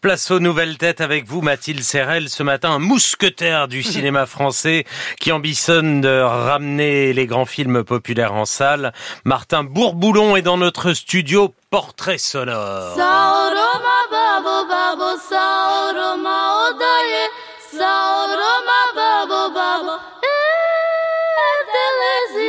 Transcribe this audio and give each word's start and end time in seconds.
Place 0.00 0.30
aux 0.30 0.38
nouvelles 0.38 0.78
têtes 0.78 1.00
avec 1.00 1.26
vous, 1.26 1.40
Mathilde 1.40 1.82
Serrel. 1.82 2.28
Ce 2.28 2.44
matin, 2.44 2.70
un 2.70 2.78
mousquetaire 2.78 3.66
du 3.66 3.82
cinéma 3.82 4.26
français 4.26 4.84
qui 5.18 5.32
ambitionne 5.32 6.00
de 6.00 6.20
ramener 6.20 7.12
les 7.12 7.26
grands 7.26 7.46
films 7.46 7.82
populaires 7.82 8.34
en 8.34 8.44
salle. 8.44 8.92
Martin 9.24 9.64
Bourboulon 9.64 10.36
est 10.36 10.42
dans 10.42 10.56
notre 10.56 10.92
studio 10.92 11.52
Portrait 11.70 12.18
sonore. 12.18 12.94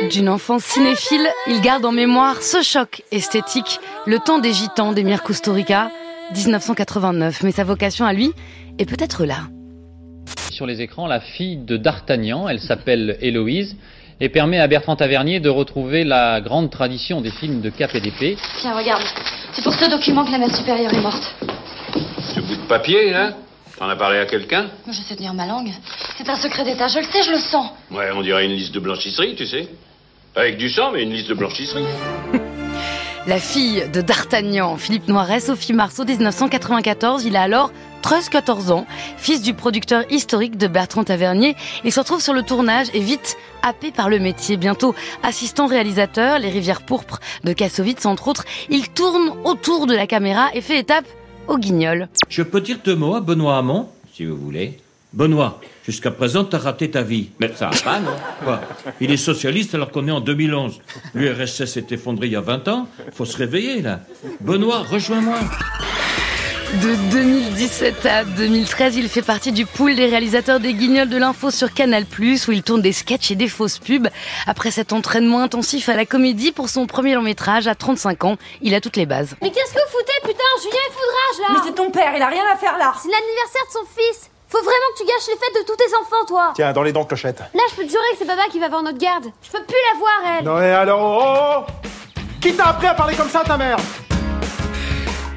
D'une 0.08 0.28
enfance 0.28 0.62
cinéphile, 0.62 1.28
il 1.48 1.60
garde 1.62 1.84
en 1.84 1.90
mémoire 1.90 2.42
ce 2.42 2.62
choc 2.62 3.02
esthétique, 3.10 3.80
le 4.06 4.20
temps 4.20 4.38
des 4.38 4.52
gitans 4.52 4.92
d'Emir 4.92 5.24
Kusturica 5.24 5.90
1989, 6.34 7.42
mais 7.42 7.52
sa 7.52 7.64
vocation 7.64 8.04
à 8.04 8.12
lui 8.12 8.32
est 8.78 8.86
peut-être 8.86 9.24
là. 9.24 9.48
Sur 10.50 10.66
les 10.66 10.80
écrans, 10.80 11.06
la 11.06 11.20
fille 11.20 11.56
de 11.56 11.76
D'Artagnan, 11.76 12.48
elle 12.48 12.60
s'appelle 12.60 13.18
Héloïse, 13.20 13.76
et 14.20 14.28
permet 14.28 14.60
à 14.60 14.66
Bertrand 14.66 14.96
Tavernier 14.96 15.40
de 15.40 15.48
retrouver 15.48 16.04
la 16.04 16.40
grande 16.40 16.70
tradition 16.70 17.20
des 17.20 17.30
films 17.30 17.60
de 17.62 17.70
cap 17.70 17.94
et 17.94 18.00
d'épée. 18.00 18.36
Tiens, 18.60 18.76
regarde, 18.76 19.02
c'est 19.52 19.62
pour 19.62 19.74
ce 19.74 19.88
document 19.90 20.24
que 20.24 20.30
la 20.30 20.38
mère 20.38 20.54
supérieure 20.54 20.92
est 20.92 21.00
morte. 21.00 21.34
Ce 22.34 22.40
bout 22.40 22.56
de 22.56 22.66
papier, 22.68 23.10
là 23.10 23.34
T'en 23.78 23.88
as 23.88 23.96
parlé 23.96 24.18
à 24.18 24.26
quelqu'un? 24.26 24.66
Je 24.86 24.92
sais 24.92 25.16
tenir 25.16 25.32
ma 25.32 25.46
langue. 25.46 25.70
C'est 26.18 26.28
un 26.28 26.36
secret 26.36 26.64
d'État, 26.64 26.86
je 26.88 26.98
le 26.98 27.04
sais, 27.04 27.22
je 27.22 27.30
le 27.30 27.38
sens. 27.38 27.70
Ouais, 27.90 28.10
on 28.14 28.20
dirait 28.20 28.44
une 28.44 28.52
liste 28.52 28.74
de 28.74 28.80
blanchisserie, 28.80 29.34
tu 29.36 29.46
sais. 29.46 29.68
Avec 30.36 30.58
du 30.58 30.68
sang, 30.68 30.92
mais 30.92 31.02
une 31.02 31.12
liste 31.12 31.30
de 31.30 31.34
blanchisserie. 31.34 31.86
La 33.26 33.38
fille 33.38 33.86
de 33.92 34.00
D'Artagnan, 34.00 34.78
Philippe 34.78 35.06
Noiret, 35.06 35.40
Sophie 35.40 35.74
Marceau, 35.74 36.06
1994. 36.06 37.24
Il 37.26 37.36
a 37.36 37.42
alors 37.42 37.70
13-14 38.02 38.72
ans, 38.72 38.86
fils 39.18 39.42
du 39.42 39.52
producteur 39.52 40.04
historique 40.10 40.56
de 40.56 40.66
Bertrand 40.66 41.04
Tavernier. 41.04 41.54
Il 41.84 41.92
se 41.92 42.00
retrouve 42.00 42.22
sur 42.22 42.32
le 42.32 42.42
tournage 42.42 42.86
et 42.94 43.00
vite 43.00 43.36
happé 43.62 43.90
par 43.90 44.08
le 44.08 44.18
métier. 44.18 44.56
Bientôt 44.56 44.94
assistant 45.22 45.66
réalisateur, 45.66 46.38
Les 46.38 46.48
Rivières 46.48 46.80
Pourpres 46.80 47.20
de 47.44 47.52
Kassovitz, 47.52 48.06
entre 48.06 48.28
autres. 48.28 48.46
Il 48.70 48.88
tourne 48.88 49.34
autour 49.44 49.86
de 49.86 49.94
la 49.94 50.06
caméra 50.06 50.48
et 50.54 50.62
fait 50.62 50.78
étape 50.78 51.04
au 51.46 51.58
Guignol. 51.58 52.08
Je 52.30 52.42
peux 52.42 52.62
dire 52.62 52.78
deux 52.82 52.96
mots 52.96 53.16
à 53.16 53.20
Benoît 53.20 53.58
Hamon, 53.58 53.88
si 54.14 54.24
vous 54.24 54.36
voulez. 54.36 54.78
Benoît, 55.12 55.60
jusqu'à 55.84 56.12
présent, 56.12 56.44
t'as 56.44 56.58
raté 56.58 56.90
ta 56.90 57.02
vie. 57.02 57.30
Mais 57.40 57.50
ça 57.56 57.68
va 57.68 57.80
pas, 57.80 57.98
non? 57.98 58.14
Quoi? 58.44 58.60
Il 59.00 59.10
est 59.10 59.16
socialiste 59.16 59.74
alors 59.74 59.90
qu'on 59.90 60.06
est 60.06 60.12
en 60.12 60.20
2011. 60.20 60.80
L'URSS 61.14 61.64
s'est 61.64 61.86
effondré 61.90 62.28
il 62.28 62.32
y 62.32 62.36
a 62.36 62.40
20 62.40 62.68
ans. 62.68 62.88
Faut 63.12 63.24
se 63.24 63.36
réveiller, 63.36 63.82
là. 63.82 64.00
Benoît, 64.40 64.84
rejoins-moi. 64.88 65.38
De 66.74 66.94
2017 67.10 68.06
à 68.06 68.22
2013, 68.24 68.94
il 68.94 69.08
fait 69.08 69.22
partie 69.22 69.50
du 69.50 69.66
pool 69.66 69.96
des 69.96 70.06
réalisateurs 70.06 70.60
des 70.60 70.72
Guignols 70.72 71.08
de 71.08 71.16
l'info 71.16 71.50
sur 71.50 71.74
Canal+, 71.74 72.04
où 72.20 72.52
il 72.52 72.62
tourne 72.62 72.80
des 72.80 72.92
sketchs 72.92 73.32
et 73.32 73.34
des 73.34 73.48
fausses 73.48 73.80
pubs. 73.80 74.06
Après 74.46 74.70
cet 74.70 74.92
entraînement 74.92 75.40
intensif 75.42 75.88
à 75.88 75.96
la 75.96 76.06
comédie 76.06 76.52
pour 76.52 76.68
son 76.68 76.86
premier 76.86 77.16
long 77.16 77.22
métrage, 77.22 77.66
à 77.66 77.74
35 77.74 78.22
ans, 78.22 78.36
il 78.62 78.72
a 78.76 78.80
toutes 78.80 78.96
les 78.96 79.06
bases. 79.06 79.34
Mais 79.42 79.50
qu'est-ce 79.50 79.74
que 79.74 79.80
vous 79.80 79.98
foutez, 79.98 80.12
putain? 80.22 80.44
Julien 80.62 80.76
est 80.86 80.92
foudrage, 80.92 81.48
là 81.48 81.54
Mais 81.54 81.68
c'est 81.68 81.74
ton 81.74 81.90
père, 81.90 82.12
il 82.14 82.22
a 82.22 82.28
rien 82.28 82.44
à 82.52 82.56
faire 82.56 82.78
là 82.78 82.94
C'est 83.02 83.08
l'anniversaire 83.08 83.62
de 83.66 83.72
son 83.72 83.86
fils 83.96 84.30
faut 84.50 84.58
vraiment 84.58 84.90
que 84.94 84.98
tu 84.98 85.06
gâches 85.06 85.28
les 85.28 85.34
fêtes 85.38 85.62
de 85.62 85.66
tous 85.66 85.76
tes 85.76 85.94
enfants, 85.94 86.24
toi 86.26 86.52
Tiens, 86.54 86.72
dans 86.72 86.82
les 86.82 86.92
dents, 86.92 87.04
clochette. 87.04 87.38
Là, 87.38 87.62
je 87.70 87.76
peux 87.76 87.84
te 87.84 87.90
jurer 87.90 88.02
que 88.12 88.18
c'est 88.18 88.26
papa 88.26 88.42
qui 88.50 88.58
va 88.58 88.68
voir 88.68 88.82
notre 88.82 88.98
garde. 88.98 89.26
Je 89.42 89.50
peux 89.50 89.62
plus 89.62 89.76
la 89.92 89.98
voir, 89.98 90.38
elle. 90.38 90.44
Non, 90.44 90.60
et 90.60 90.72
alors, 90.72 91.66
oh, 91.66 91.72
oh 91.82 91.88
Qui 92.40 92.54
t'a 92.54 92.68
appris 92.68 92.88
à 92.88 92.94
parler 92.94 93.14
comme 93.14 93.28
ça, 93.28 93.42
ta 93.44 93.56
mère 93.56 93.76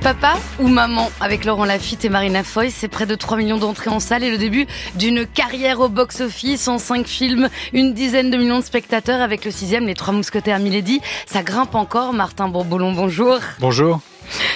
Papa 0.02 0.34
ou 0.60 0.68
maman 0.68 1.10
avec 1.22 1.46
Laurent 1.46 1.64
Lafitte 1.64 2.04
et 2.04 2.10
Marina 2.10 2.44
Foy, 2.44 2.72
c'est 2.72 2.90
près 2.90 3.06
de 3.06 3.16
3 3.16 3.38
millions 3.38 3.58
d'entrées 3.58 3.90
en 3.90 4.02
salle 4.02 4.24
et 4.24 4.32
le 4.32 4.38
début 4.38 4.68
d'une 4.96 5.26
carrière 5.26 5.80
au 5.80 5.88
box-office 5.88 6.68
en 6.68 6.78
5 6.78 7.08
films, 7.08 7.48
une 7.72 7.94
dizaine 7.94 8.30
de 8.30 8.36
millions 8.36 8.60
de 8.60 8.66
spectateurs 8.66 9.22
avec 9.22 9.46
le 9.46 9.52
sixième, 9.52 9.86
Les 9.86 9.94
Trois 9.94 10.14
Mousquetaires 10.14 10.60
Milady. 10.60 11.00
Ça 11.26 11.42
grimpe 11.42 11.76
encore. 11.76 12.12
Martin 12.12 12.50
Bourboulon, 12.50 12.92
bonjour. 12.92 13.40
Bonjour. 13.60 14.02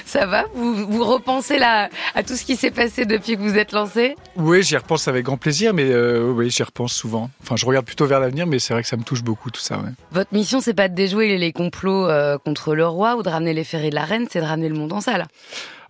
Ça 0.05 0.25
va 0.25 0.45
vous, 0.55 0.88
vous 0.88 1.03
repensez 1.03 1.57
là, 1.57 1.89
à 2.16 2.23
tout 2.23 2.35
ce 2.35 2.45
qui 2.45 2.55
s'est 2.55 2.72
passé 2.72 3.05
depuis 3.05 3.35
que 3.35 3.41
vous 3.41 3.57
êtes 3.57 3.72
lancé 3.72 4.16
Oui, 4.35 4.63
j'y 4.63 4.78
repense 4.78 5.07
avec 5.07 5.25
grand 5.25 5.38
plaisir, 5.38 5.73
mais 5.73 5.89
euh, 5.89 6.31
oui, 6.31 6.50
j'y 6.50 6.63
repense 6.63 6.94
souvent. 6.94 7.29
Enfin, 7.41 7.55
je 7.55 7.66
regarde 7.66 7.85
plutôt 7.85 8.06
vers 8.06 8.19
l'avenir, 8.19 8.47
mais 8.47 8.59
c'est 8.59 8.73
vrai 8.73 8.83
que 8.83 8.89
ça 8.89 8.97
me 8.97 9.03
touche 9.03 9.23
beaucoup 9.23 9.51
tout 9.51 9.61
ça. 9.61 9.77
Ouais. 9.77 9.89
Votre 10.11 10.33
mission, 10.33 10.61
c'est 10.61 10.73
pas 10.73 10.88
de 10.89 10.95
déjouer 10.95 11.38
les 11.38 11.51
complots 11.51 12.07
euh, 12.07 12.38
contre 12.38 12.75
le 12.75 12.88
roi 12.88 13.16
ou 13.16 13.23
de 13.23 13.29
ramener 13.29 13.53
les 13.53 13.63
ferrés 13.63 13.89
de 13.89 13.95
la 13.95 14.06
reine, 14.06 14.27
c'est 14.29 14.39
de 14.41 14.45
ramener 14.45 14.69
le 14.69 14.75
monde 14.75 14.94
en 14.94 15.01
salle. 15.01 15.27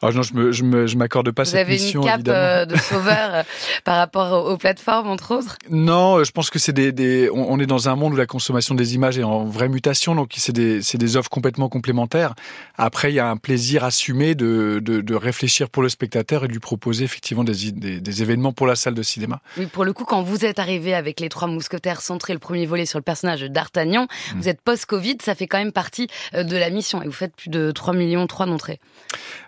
Alors 0.02 0.13
non, 0.16 0.22
je 0.22 0.34
me, 0.34 0.52
je 0.52 0.63
me, 0.63 0.88
je 0.88 0.96
m'accorde 0.97 1.31
pas 1.31 1.44
Vous 1.44 1.50
cette 1.52 1.59
avez 1.62 1.74
mission. 1.74 2.02
une 2.02 2.08
cape 2.08 2.22
euh, 2.28 2.66
de 2.66 2.75
sauveur 2.78 3.34
euh, 3.35 3.44
par 3.84 3.97
rapport 3.97 4.31
aux, 4.46 4.52
aux 4.52 4.58
plateformes, 4.58 5.08
entre 5.09 5.35
autres 5.35 5.58
Non, 5.69 6.18
euh, 6.19 6.24
je 6.24 6.31
pense 6.31 6.50
que 6.50 6.59
c'est 6.59 6.74
des, 6.74 6.91
des 6.91 7.30
on, 7.31 7.52
on 7.52 7.59
est 7.59 7.66
dans 7.66 7.90
un 7.90 7.96
monde 7.96 8.13
où 8.13 8.18
la 8.18 8.25
consommation 8.25 8.75
des 8.75 8.96
images 8.96 9.18
est 9.18 9.24
en 9.24 9.46
vraie 9.46 9.69
mutation, 9.69 10.13
donc 10.16 10.34
c'est 10.38 10.52
des, 10.53 10.81
c'est 10.81 10.97
des 10.97 11.18
offres 11.18 11.30
complètement 11.30 11.69
complémentaires. 11.69 12.34
Après, 12.78 13.12
il 13.12 13.16
y 13.16 13.19
a 13.19 13.28
un 13.30 13.38
plaisir 13.38 13.84
assumé 13.84 14.35
de, 14.35 14.80
de, 14.84 15.02
de 15.02 15.16
réfléchir 15.16 15.69
pour 15.69 15.81
le 15.84 15.90
spectateur 15.90 16.44
et 16.46 16.47
de 16.47 16.53
lui 16.53 16.59
proposer 16.59 17.03
effectivement 17.03 17.44
des, 17.44 17.72
des, 17.72 18.00
des 18.00 18.22
événements 18.22 18.53
pour 18.53 18.68
la 18.68 18.75
salle 18.75 18.94
de 18.94 19.03
cinéma. 19.03 19.41
Oui, 19.58 19.66
pour 19.66 19.84
le 19.85 19.94
coup, 19.94 20.06
quand 20.06 20.22
vous 20.22 20.46
êtes 20.46 20.59
arrivé 20.59 20.94
avec 20.94 21.19
les 21.19 21.29
trois 21.29 21.47
mousquetaires 21.47 22.02
centrés, 22.02 22.34
le 22.34 22.40
premier 22.40 22.66
volet 22.66 22.85
sur 22.85 23.00
le 23.00 23.03
personnage 23.03 23.41
d'Artagnan, 23.41 24.08
Mm. 24.34 24.40
vous 24.40 24.50
êtes 24.50 24.62
post-Covid, 24.62 25.18
ça 25.24 25.35
fait 25.35 25.47
quand 25.47 25.58
même 25.58 25.72
partie 25.72 26.08
euh, 26.34 26.44
de 26.44 26.58
la 26.58 26.69
mission 26.69 27.02
et 27.02 27.06
vous 27.06 27.12
faites 27.12 27.35
plus 27.35 27.50
de 27.50 27.72
3 27.72 27.94
millions 27.94 28.28
3 28.28 28.46
d'entrées. 28.46 28.79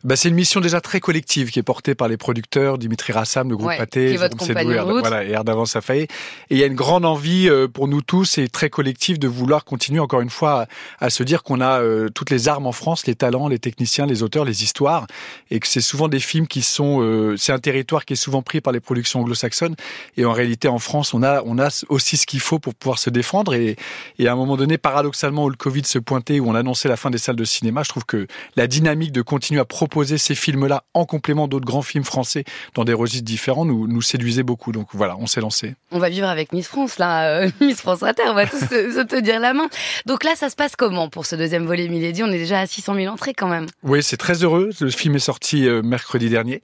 Bah, 0.03 0.15
c'est 0.15 0.29
une 0.29 0.35
mission 0.39 0.61
déjà 0.61 0.79
très 0.79 1.01
collective 1.01 1.51
qui 1.51 1.59
est 1.59 1.63
portée 1.63 1.95
par 1.95 2.07
les 2.07 2.15
producteurs, 2.15 2.77
Dimitri 2.77 3.11
Rassam, 3.11 3.49
le 3.49 3.57
groupe 3.57 3.69
Ouais, 3.69 3.77
Pathé, 3.77 4.17
Jérôme 4.17 4.97
et 4.97 5.01
voilà, 5.01 5.25
Erdavan 5.25 5.65
Safaé. 5.65 6.03
Et 6.03 6.07
il 6.51 6.57
y 6.57 6.63
a 6.63 6.65
une 6.65 6.75
grande 6.75 7.05
envie 7.05 7.49
euh, 7.49 7.67
pour 7.67 7.87
nous 7.89 8.01
tous 8.01 8.37
et 8.37 8.47
très 8.47 8.69
collective 8.69 9.19
de 9.19 9.27
vouloir 9.27 9.65
continuer 9.65 9.99
encore 9.99 10.21
une 10.21 10.29
fois 10.29 10.67
à, 10.99 11.05
à 11.05 11.09
se 11.09 11.23
dire 11.23 11.43
qu'on 11.43 11.59
a 11.59 11.81
euh, 11.81 12.07
toutes 12.09 12.29
les 12.29 12.47
armes 12.47 12.67
en 12.67 12.71
France, 12.71 13.05
les 13.05 13.15
talents, 13.15 13.49
les 13.49 13.59
techniciens, 13.59 14.05
les 14.05 14.23
auteurs, 14.23 14.45
les 14.45 14.63
histoires, 14.63 15.07
et 15.51 15.59
que 15.59 15.67
c'est 15.67 15.81
souvent 15.81 16.07
des 16.07 16.21
films 16.21 16.47
qui 16.47 16.61
sont, 16.61 17.01
euh, 17.01 17.35
c'est 17.37 17.51
un 17.51 17.59
territoire 17.59 18.05
qui 18.05 18.13
est 18.13 18.15
souvent 18.15 18.41
pris 18.41 18.61
par 18.61 18.71
les 18.71 18.79
productions 18.79 19.19
anglo-saxonnes. 19.19 19.75
Et 20.15 20.23
en 20.23 20.31
réalité, 20.31 20.69
en 20.69 20.79
France, 20.79 21.13
on 21.13 21.21
a, 21.21 21.43
on 21.45 21.59
a 21.59 21.83
aussi 21.89 22.15
ce 22.15 22.25
qu'il 22.25 22.39
faut 22.39 22.59
pour 22.59 22.75
pouvoir 22.75 22.97
se 22.97 23.09
défendre. 23.09 23.53
Et, 23.53 23.75
et 24.19 24.27
à 24.29 24.31
un 24.31 24.35
moment 24.35 24.55
donné, 24.55 24.77
paradoxalement, 24.77 25.43
où 25.43 25.49
le 25.49 25.57
Covid 25.57 25.83
se 25.83 25.99
pointait, 25.99 26.39
où 26.39 26.49
on 26.49 26.55
annonçait 26.55 26.87
la 26.87 26.97
fin 26.97 27.09
des 27.09 27.17
salles 27.17 27.35
de 27.35 27.43
cinéma, 27.43 27.83
je 27.83 27.89
trouve 27.89 28.05
que 28.05 28.25
la 28.55 28.67
dynamique 28.67 29.11
de 29.11 29.21
continuer 29.21 29.59
à 29.59 29.65
proposer 29.65 30.17
ces 30.29 30.35
films-là 30.35 30.83
en 30.93 31.05
complément 31.05 31.47
d'autres 31.47 31.65
grands 31.65 31.81
films 31.81 32.03
français 32.03 32.43
dans 32.75 32.83
des 32.85 32.93
registres 32.93 33.25
différents 33.25 33.65
nous, 33.65 33.87
nous 33.87 34.01
séduisait 34.03 34.43
beaucoup. 34.43 34.71
Donc 34.71 34.89
voilà, 34.93 35.17
on 35.17 35.25
s'est 35.25 35.41
lancé. 35.41 35.73
On 35.91 35.97
va 35.97 36.09
vivre 36.09 36.27
avec 36.27 36.53
Miss 36.53 36.67
France, 36.67 36.99
là, 36.99 37.29
euh, 37.41 37.49
Miss 37.61 37.81
France 37.81 38.03
Inter, 38.03 38.23
on 38.27 38.35
va 38.35 38.45
tous 38.45 38.59
se, 38.59 38.91
se 38.91 39.03
tenir 39.03 39.39
la 39.39 39.53
main. 39.55 39.67
Donc 40.05 40.23
là, 40.23 40.35
ça 40.35 40.49
se 40.51 40.55
passe 40.55 40.75
comment 40.75 41.09
pour 41.09 41.25
ce 41.25 41.35
deuxième 41.35 41.65
volet 41.65 41.87
Milady? 41.87 42.21
On 42.23 42.27
est 42.27 42.37
déjà 42.37 42.59
à 42.59 42.67
600 42.67 42.93
000 42.93 43.11
entrées 43.11 43.33
quand 43.33 43.47
même. 43.47 43.65
Oui, 43.81 44.03
c'est 44.03 44.17
très 44.17 44.43
heureux. 44.43 44.69
Le 44.79 44.91
film 44.91 45.15
est 45.15 45.19
sorti 45.19 45.67
euh, 45.67 45.81
mercredi 45.81 46.29
dernier. 46.29 46.61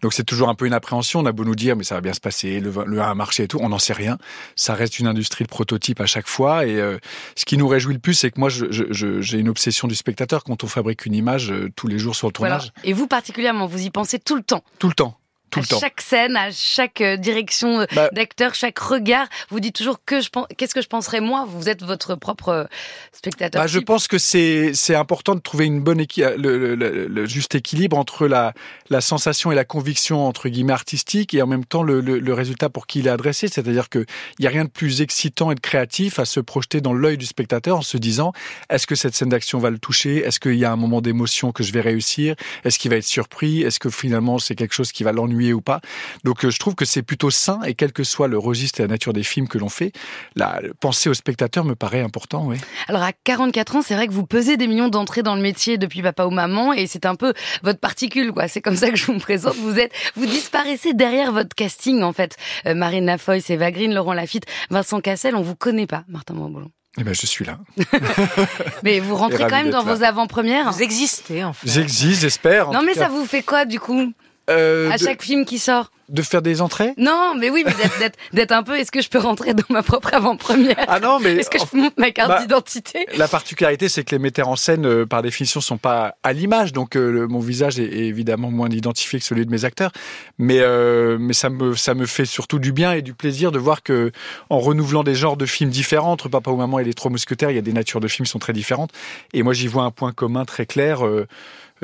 Donc 0.00 0.12
c'est 0.14 0.22
toujours 0.24 0.48
un 0.48 0.54
peu 0.54 0.66
une 0.66 0.74
appréhension. 0.74 1.18
On 1.18 1.26
a 1.26 1.32
beau 1.32 1.44
nous 1.44 1.56
dire, 1.56 1.74
mais 1.74 1.82
ça 1.82 1.96
va 1.96 2.00
bien 2.00 2.12
se 2.12 2.20
passer, 2.20 2.60
le, 2.60 2.72
le 2.86 3.00
1 3.00 3.10
a 3.10 3.14
marché 3.16 3.42
et 3.42 3.48
tout. 3.48 3.58
On 3.60 3.70
n'en 3.70 3.80
sait 3.80 3.94
rien. 3.94 4.16
Ça 4.54 4.74
reste 4.74 5.00
une 5.00 5.08
industrie 5.08 5.42
de 5.42 5.48
prototype 5.48 6.00
à 6.00 6.06
chaque 6.06 6.28
fois. 6.28 6.64
Et 6.66 6.76
euh, 6.76 6.98
ce 7.34 7.44
qui 7.44 7.56
nous 7.58 7.66
réjouit 7.66 7.94
le 7.94 8.00
plus, 8.00 8.14
c'est 8.14 8.30
que 8.30 8.38
moi, 8.38 8.48
j'ai 8.48 9.38
une 9.38 9.48
obsession 9.48 9.88
du 9.88 9.96
spectateur 9.96 10.44
quand 10.44 10.62
on 10.62 10.68
fabrique 10.68 11.04
une 11.06 11.14
image 11.14 11.52
tous 11.74 11.88
les 11.88 11.98
jours 11.98 12.14
sur 12.14 12.28
le 12.28 12.32
Voilà. 12.38 12.58
tournage. 12.58 12.72
Et 12.84 12.92
vous 12.92 13.07
particulièrement, 13.08 13.66
vous 13.66 13.84
y 13.84 13.90
pensez 13.90 14.18
tout 14.18 14.36
le 14.36 14.42
temps 14.42 14.62
Tout 14.78 14.88
le 14.88 14.94
temps. 14.94 15.18
Tout 15.50 15.60
à 15.60 15.62
le 15.62 15.68
temps. 15.68 15.80
chaque 15.80 16.00
scène, 16.00 16.36
à 16.36 16.50
chaque 16.50 17.00
euh, 17.00 17.16
direction 17.16 17.80
euh, 17.80 17.86
Bah- 17.94 18.08
d'acteur, 18.12 18.54
chaque 18.54 18.78
regard, 18.78 19.26
vous 19.50 19.60
dites 19.60 19.74
toujours 19.74 19.98
que 20.04 20.20
je 20.20 20.28
pense, 20.28 20.46
qu'est-ce 20.56 20.74
que 20.74 20.82
je 20.82 20.88
penserais 20.88 21.20
moi? 21.20 21.46
Vous 21.48 21.68
êtes 21.68 21.82
votre 21.82 22.14
propre 22.16 22.48
euh, 22.50 22.64
spectateur. 23.12 23.62
Bah, 23.62 23.66
je 23.66 23.78
pense 23.78 24.08
que 24.08 24.18
c'est 24.18 24.72
c'est 24.74 24.94
important 24.94 25.34
de 25.34 25.40
trouver 25.40 25.66
une 25.66 25.80
bonne 25.80 26.00
équi- 26.00 26.22
le, 26.36 26.74
le- 26.74 27.06
le- 27.06 27.26
juste 27.26 27.54
équilibre 27.54 27.96
entre 27.98 28.26
la 28.26 28.52
la 28.90 29.00
sensation 29.00 29.50
et 29.52 29.54
la 29.54 29.64
conviction 29.64 30.26
entre 30.26 30.48
guillemets 30.48 30.72
artistique 30.72 31.34
et 31.34 31.42
en 31.42 31.46
même 31.46 31.64
temps 31.64 31.82
le, 31.82 32.00
le, 32.00 32.18
le 32.18 32.34
résultat 32.34 32.68
pour 32.68 32.86
qui 32.86 33.00
il 33.00 33.06
est 33.06 33.10
adressé. 33.10 33.48
C'est-à-dire 33.48 33.88
que 33.88 34.04
il 34.38 34.44
y 34.44 34.46
a 34.46 34.50
rien 34.50 34.64
de 34.64 34.70
plus 34.70 35.00
excitant 35.00 35.50
et 35.50 35.54
de 35.54 35.60
créatif 35.60 36.18
à 36.18 36.24
se 36.24 36.40
projeter 36.40 36.80
dans 36.80 36.92
l'œil 36.92 37.18
du 37.18 37.26
spectateur 37.26 37.78
en 37.78 37.82
se 37.82 37.96
disant 37.96 38.32
est-ce 38.70 38.86
que 38.86 38.94
cette 38.94 39.14
scène 39.14 39.28
d'action 39.30 39.58
va 39.58 39.70
le 39.70 39.78
toucher? 39.78 40.18
Est-ce 40.18 40.40
qu'il 40.40 40.56
y 40.56 40.64
a 40.64 40.72
un 40.72 40.76
moment 40.76 41.00
d'émotion 41.00 41.52
que 41.52 41.62
je 41.62 41.72
vais 41.72 41.80
réussir? 41.80 42.34
Est-ce 42.64 42.78
qu'il 42.78 42.90
va 42.90 42.96
être 42.96 43.04
surpris? 43.04 43.62
Est-ce 43.62 43.78
que 43.78 43.90
finalement 43.90 44.38
c'est 44.38 44.54
quelque 44.54 44.74
chose 44.74 44.92
qui 44.92 45.04
va 45.04 45.12
l'ennuyer? 45.12 45.37
Ou 45.52 45.60
pas 45.60 45.80
Donc 46.24 46.44
euh, 46.44 46.50
je 46.50 46.58
trouve 46.58 46.74
que 46.74 46.84
c'est 46.84 47.02
plutôt 47.02 47.30
sain 47.30 47.60
et 47.62 47.74
quel 47.74 47.92
que 47.92 48.04
soit 48.04 48.28
le 48.28 48.38
registre 48.38 48.80
et 48.80 48.82
la 48.82 48.88
nature 48.88 49.12
des 49.12 49.22
films 49.22 49.48
que 49.48 49.58
l'on 49.58 49.68
fait, 49.68 49.92
la 50.36 50.60
penser 50.80 51.08
au 51.08 51.14
spectateur 51.14 51.64
me 51.64 51.74
paraît 51.74 52.00
important. 52.00 52.46
Oui. 52.46 52.56
Alors 52.88 53.02
à 53.02 53.12
44 53.12 53.76
ans, 53.76 53.82
c'est 53.82 53.94
vrai 53.94 54.06
que 54.06 54.12
vous 54.12 54.26
pesez 54.26 54.56
des 54.56 54.66
millions 54.66 54.88
d'entrées 54.88 55.22
dans 55.22 55.34
le 55.34 55.42
métier 55.42 55.78
depuis 55.78 56.02
papa 56.02 56.24
ou 56.24 56.30
maman 56.30 56.72
et 56.72 56.86
c'est 56.86 57.06
un 57.06 57.14
peu 57.14 57.32
votre 57.62 57.80
particule 57.80 58.32
quoi. 58.32 58.48
C'est 58.48 58.60
comme 58.60 58.76
ça 58.76 58.90
que 58.90 58.96
je 58.96 59.06
vous 59.06 59.18
présente. 59.18 59.56
Vous 59.56 59.78
êtes, 59.78 59.92
vous 60.16 60.26
disparaissez 60.26 60.94
derrière 60.94 61.32
votre 61.32 61.54
casting 61.54 62.02
en 62.02 62.12
fait. 62.12 62.36
Euh, 62.66 62.74
Marina 62.74 63.18
Foy, 63.18 63.42
Eva 63.48 63.70
Green, 63.70 63.94
Laurent 63.94 64.12
Lafitte, 64.14 64.44
Vincent 64.70 65.00
Cassel, 65.00 65.34
on 65.34 65.42
vous 65.42 65.56
connaît 65.56 65.86
pas, 65.86 66.04
Martin 66.08 66.34
Bourboulon. 66.34 66.70
Eh 67.00 67.04
ben 67.04 67.14
je 67.14 67.26
suis 67.26 67.44
là. 67.44 67.58
Mais 68.82 68.98
vous 68.98 69.14
rentrez 69.14 69.44
quand 69.44 69.50
même 69.62 69.70
dans 69.70 69.84
là. 69.84 69.94
vos 69.94 70.02
avant-premières. 70.02 70.72
Vous 70.72 70.82
existez 70.82 71.44
en 71.44 71.52
fait. 71.52 71.68
J'existe, 71.68 72.22
j'espère. 72.22 72.72
Non 72.72 72.82
mais 72.82 72.94
cas. 72.94 73.02
ça 73.02 73.08
vous 73.08 73.24
fait 73.24 73.42
quoi 73.42 73.64
du 73.64 73.78
coup? 73.78 74.12
Euh, 74.48 74.90
À 74.90 74.96
de, 74.96 75.02
chaque 75.04 75.22
film 75.22 75.44
qui 75.44 75.58
sort. 75.58 75.90
de 76.08 76.22
faire 76.22 76.40
des 76.40 76.62
entrées? 76.62 76.94
Non, 76.96 77.34
mais 77.38 77.50
oui, 77.50 77.64
mais 77.66 77.72
d'être- 78.32 78.52
un 78.52 78.62
peu. 78.62 78.76
Est-ce 78.78 78.90
que 78.90 79.02
je 79.02 79.08
peux 79.10 79.18
rentrer 79.18 79.52
dans 79.52 79.64
ma 79.68 79.82
propre 79.82 80.14
avant-première? 80.14 80.76
Ah 80.88 81.00
non, 81.00 81.18
mais 81.20 81.34
Est-ce 81.36 81.50
que 81.50 81.58
je 81.58 81.64
peux 81.66 81.90
ma 81.98 82.10
carte 82.12 82.28
bah, 82.30 82.40
d'identité? 82.40 83.06
La 83.16 83.28
particularité, 83.28 83.88
c'est 83.90 84.04
que 84.04 84.14
les 84.14 84.18
metteurs 84.18 84.48
en 84.48 84.56
scène, 84.56 84.86
euh, 84.86 85.04
par 85.06 85.20
définition, 85.22 85.60
sont 85.60 85.76
pas 85.76 86.14
à 86.22 86.32
l'image, 86.32 86.72
donc 86.72 86.96
euh, 86.96 87.10
le- 87.12 87.28
mon 87.28 87.40
visage 87.40 87.78
est, 87.78 87.84
est 87.84 88.06
évidemment 88.06 88.50
moins 88.50 88.70
identifié 88.70 89.18
que 89.18 89.24
celui 89.24 89.44
de 89.44 89.50
mes 89.50 89.66
acteurs. 89.66 89.92
Mais 90.38 90.60
euh, 90.60 91.18
mais 91.20 91.34
ça 91.34 91.50
me 91.50 91.74
ça 91.74 91.92
me 91.94 92.06
fait 92.06 92.24
surtout 92.24 92.58
du 92.58 92.72
bien 92.72 92.92
et 92.92 93.02
du 93.02 93.12
plaisir 93.12 93.52
de 93.52 93.58
voir 93.58 93.82
que 93.82 94.10
en 94.48 94.60
renouvelant 94.60 95.04
des 95.04 95.14
genres 95.14 95.36
de 95.36 95.44
films 95.46 95.70
différents 95.70 96.12
entre 96.12 96.28
Papa 96.30 96.50
ou 96.50 96.56
Maman 96.56 96.78
et 96.78 96.84
les 96.84 96.94
Trois 96.94 97.10
Mousquetaires, 97.10 97.50
il 97.50 97.56
y 97.56 97.58
a 97.58 97.62
des 97.62 97.74
natures 97.74 98.00
de 98.00 98.08
films 98.08 98.24
qui 98.24 98.30
sont 98.32 98.38
très 98.38 98.54
différentes. 98.54 98.92
Et 99.34 99.42
moi, 99.42 99.52
j'y 99.52 99.66
vois 99.66 99.82
un 99.82 99.90
point 99.90 100.12
commun 100.12 100.46
très 100.46 100.64
clair. 100.64 101.06
euh, 101.06 101.26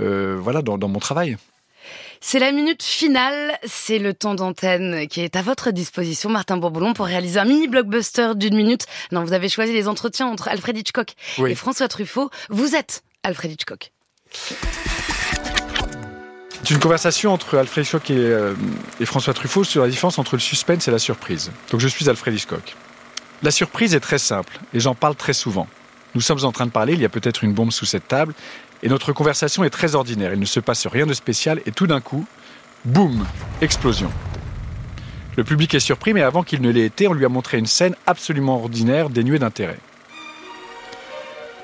euh, 0.00 0.36
voilà, 0.40 0.60
dans, 0.62 0.76
dans 0.78 0.88
mon 0.88 0.98
travail. 0.98 1.36
C'est 2.20 2.38
la 2.38 2.52
minute 2.52 2.82
finale, 2.82 3.58
c'est 3.64 3.98
le 3.98 4.14
temps 4.14 4.34
d'antenne 4.34 5.06
qui 5.08 5.20
est 5.20 5.36
à 5.36 5.42
votre 5.42 5.70
disposition, 5.70 6.30
Martin 6.30 6.56
Bourboulon, 6.56 6.94
pour 6.94 7.06
réaliser 7.06 7.38
un 7.38 7.44
mini 7.44 7.68
blockbuster 7.68 8.32
d'une 8.34 8.56
minute. 8.56 8.86
Non, 9.12 9.22
vous 9.24 9.32
avez 9.32 9.48
choisi 9.48 9.72
les 9.72 9.88
entretiens 9.88 10.26
entre 10.26 10.48
Alfred 10.48 10.76
Hitchcock 10.76 11.12
Oui. 11.38 11.52
et 11.52 11.54
François 11.54 11.88
Truffaut. 11.88 12.30
Vous 12.48 12.74
êtes 12.74 13.02
Alfred 13.22 13.52
Hitchcock. 13.52 13.92
C'est 16.62 16.70
une 16.70 16.80
conversation 16.80 17.32
entre 17.32 17.58
Alfred 17.58 17.84
Hitchcock 17.84 18.10
et, 18.10 18.16
euh, 18.16 18.54
et 19.00 19.04
François 19.04 19.34
Truffaut 19.34 19.64
sur 19.64 19.82
la 19.82 19.88
différence 19.88 20.18
entre 20.18 20.36
le 20.36 20.40
suspense 20.40 20.88
et 20.88 20.90
la 20.90 20.98
surprise. 20.98 21.50
Donc 21.70 21.80
je 21.80 21.88
suis 21.88 22.08
Alfred 22.08 22.34
Hitchcock. 22.34 22.74
La 23.42 23.50
surprise 23.50 23.94
est 23.94 24.00
très 24.00 24.18
simple 24.18 24.58
et 24.72 24.80
j'en 24.80 24.94
parle 24.94 25.14
très 25.14 25.34
souvent. 25.34 25.66
Nous 26.14 26.22
sommes 26.22 26.42
en 26.44 26.52
train 26.52 26.64
de 26.64 26.70
parler, 26.70 26.94
il 26.94 27.00
y 27.00 27.04
a 27.04 27.08
peut-être 27.10 27.44
une 27.44 27.52
bombe 27.52 27.72
sous 27.72 27.84
cette 27.84 28.08
table 28.08 28.32
et 28.84 28.88
notre 28.88 29.12
conversation 29.12 29.64
est 29.64 29.70
très 29.70 29.94
ordinaire. 29.94 30.34
Il 30.34 30.38
ne 30.38 30.44
se 30.44 30.60
passe 30.60 30.86
rien 30.86 31.06
de 31.06 31.14
spécial 31.14 31.60
et 31.64 31.72
tout 31.72 31.86
d'un 31.86 32.00
coup, 32.00 32.26
boum, 32.84 33.26
explosion. 33.62 34.10
Le 35.36 35.42
public 35.42 35.74
est 35.74 35.80
surpris 35.80 36.12
mais 36.12 36.22
avant 36.22 36.42
qu'il 36.42 36.60
ne 36.60 36.70
l'ait 36.70 36.84
été, 36.84 37.08
on 37.08 37.14
lui 37.14 37.24
a 37.24 37.30
montré 37.30 37.58
une 37.58 37.66
scène 37.66 37.96
absolument 38.06 38.56
ordinaire, 38.56 39.08
dénuée 39.08 39.38
d'intérêt. 39.38 39.78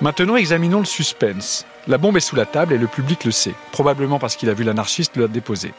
Maintenant, 0.01 0.37
examinons 0.37 0.79
le 0.79 0.87
suspense. 0.87 1.67
La 1.87 1.99
bombe 1.99 2.17
est 2.17 2.21
sous 2.21 2.37
la 2.37 2.47
table 2.47 2.73
et 2.73 2.79
le 2.79 2.87
public 2.87 3.25
le 3.27 3.31
sait, 3.31 3.55
probablement 3.71 4.19
parce 4.19 4.35
qu'il 4.35 4.49
a 4.49 4.55
vu 4.55 4.65
l'anarchiste 4.65 5.17
la 5.19 5.29
déposer. 5.29 5.75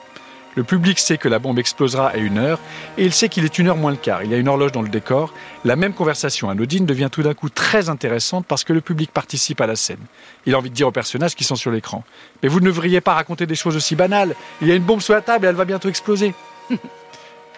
Le 0.56 0.64
public 0.64 1.00
sait 1.00 1.18
que 1.18 1.30
la 1.30 1.40
bombe 1.40 1.60
explosera 1.60 2.10
à 2.10 2.18
une 2.18 2.38
heure 2.38 2.60
et 2.98 3.06
il 3.06 3.14
sait 3.14 3.30
qu'il 3.30 3.46
est 3.46 3.58
une 3.58 3.70
heure 3.70 3.78
moins 3.78 3.92
le 3.92 3.98
quart. 3.98 4.24
Il 4.24 4.32
y 4.32 4.34
a 4.34 4.38
une 4.38 4.50
horloge 4.50 4.74
dans 4.74 4.82
le 4.82 4.90
décor. 4.90 5.34
La 5.64 5.76
même 5.76 5.94
conversation 5.94 6.50
anodine 6.50 6.86
devient 6.86 7.10
tout 7.12 7.24
d'un 7.24 7.34
coup 7.34 7.50
très 7.50 7.90
intéressante 7.90 8.46
parce 8.46 8.64
que 8.64 8.74
le 8.74 8.82
public 8.82 9.12
participe 9.12 9.62
à 9.62 9.68
la 9.68 9.76
scène. 9.76 10.00
Il 10.46 10.54
a 10.54 10.58
envie 10.58 10.70
de 10.70 10.76
dire 10.76 10.88
aux 10.88 10.92
personnages 10.92 11.36
qui 11.36 11.46
sont 11.46 11.56
sur 11.56 11.72
l'écran 11.72 12.04
Mais 12.44 12.50
vous 12.50 12.60
ne 12.60 12.66
devriez 12.66 13.00
pas 13.00 13.14
raconter 13.14 13.46
des 13.46 13.56
choses 13.56 13.76
aussi 13.76 13.96
banales. 13.96 14.36
Il 14.62 14.68
y 14.68 14.72
a 14.72 14.76
une 14.76 14.84
bombe 14.84 15.02
sous 15.02 15.14
la 15.14 15.22
table 15.22 15.46
et 15.46 15.50
elle 15.50 15.56
va 15.56 15.66
bientôt 15.66 15.88
exploser. 15.88 16.34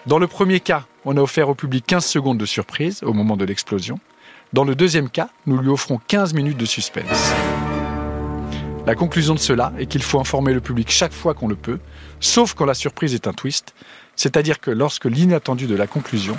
Dans 0.06 0.18
le 0.18 0.26
premier 0.26 0.60
cas, 0.60 0.84
on 1.04 1.16
a 1.16 1.20
offert 1.20 1.48
au 1.48 1.54
public 1.54 1.84
15 1.86 2.04
secondes 2.04 2.38
de 2.38 2.46
surprise 2.46 3.02
au 3.02 3.12
moment 3.12 3.36
de 3.36 3.44
l'explosion. 3.44 3.98
Dans 4.52 4.64
le 4.64 4.74
deuxième 4.74 5.08
cas, 5.08 5.30
nous 5.46 5.58
lui 5.58 5.68
offrons 5.68 5.98
15 6.06 6.34
minutes 6.34 6.58
de 6.58 6.66
suspense. 6.66 7.32
La 8.86 8.94
conclusion 8.94 9.34
de 9.34 9.38
cela 9.38 9.72
est 9.78 9.86
qu'il 9.86 10.02
faut 10.02 10.20
informer 10.20 10.52
le 10.52 10.60
public 10.60 10.90
chaque 10.90 11.12
fois 11.12 11.32
qu'on 11.34 11.48
le 11.48 11.56
peut, 11.56 11.78
sauf 12.20 12.54
quand 12.54 12.66
la 12.66 12.74
surprise 12.74 13.14
est 13.14 13.26
un 13.26 13.32
twist, 13.32 13.74
c'est-à-dire 14.14 14.60
que 14.60 14.70
lorsque 14.70 15.06
l'inattendu 15.06 15.66
de 15.66 15.74
la 15.74 15.86
conclusion 15.86 16.36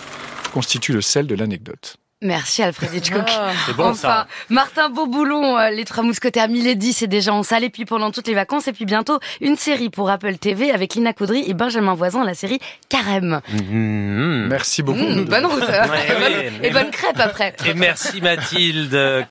constitue 0.54 0.94
le 0.94 1.02
sel 1.02 1.26
de 1.28 1.36
l'anecdote. 1.36 1.98
Merci 2.22 2.64
Alfred 2.64 2.92
Hitchcock. 2.94 3.30
C'est 3.68 3.76
bon, 3.76 3.90
enfin, 3.90 3.94
ça. 3.96 4.28
Martin 4.50 4.90
Beauboulon, 4.90 5.60
euh, 5.60 5.70
Les 5.70 5.84
Trois 5.84 6.02
Mousquetaires, 6.02 6.48
Milady, 6.48 6.94
c'est 6.94 7.08
déjà 7.08 7.34
en 7.34 7.44
salle. 7.44 7.66
Et 7.66 7.70
puis 7.70 7.84
pendant 7.86 8.10
toutes 8.10 8.28
les 8.28 8.34
vacances, 8.34 8.68
et 8.70 8.74
puis 8.74 8.86
bientôt, 8.86 9.20
une 9.42 9.58
série 9.58 9.90
pour 9.90 10.10
Apple 10.10 10.38
TV 10.38 10.72
avec 10.72 10.96
Lina 10.96 11.12
Coudry 11.14 11.44
et 11.46 11.54
Benjamin 11.54 11.94
Voisin, 11.94 12.24
la 12.24 12.34
série 12.34 12.60
Carême. 12.90 13.42
Mhm. 13.52 14.48
Merci 14.50 14.82
beaucoup. 14.82 14.98
Mmh, 14.98 15.26
bonne 15.26 15.46
route. 15.46 15.60
Ouais, 15.68 16.06
Et 16.08 16.14
bonne- 16.14 16.54
oui. 16.62 16.68
et 16.68 16.70
bonne 16.72 16.90
crêpe 16.90 17.20
après. 17.20 17.54
Et 17.68 17.74
merci 17.74 18.22
Mathilde. 18.22 18.96